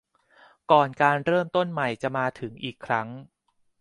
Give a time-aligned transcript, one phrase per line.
[0.71, 3.07] ก่อนการเริ่มต้นใหม่จะมาถึงอีกครั้ง